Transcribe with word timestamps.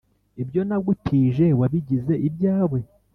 ibyo 0.41 0.61
nagutije 0.67 1.45
wabigize 1.59 2.13
ibyawe’ 2.27 2.79